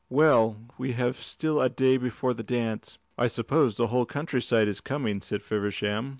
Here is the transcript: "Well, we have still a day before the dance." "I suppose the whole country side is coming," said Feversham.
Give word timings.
"Well, 0.09 0.57
we 0.79 0.93
have 0.93 1.15
still 1.15 1.61
a 1.61 1.69
day 1.69 1.95
before 1.97 2.33
the 2.33 2.41
dance." 2.41 2.97
"I 3.19 3.27
suppose 3.27 3.75
the 3.75 3.85
whole 3.93 4.07
country 4.07 4.41
side 4.41 4.67
is 4.67 4.81
coming," 4.81 5.21
said 5.21 5.43
Feversham. 5.43 6.09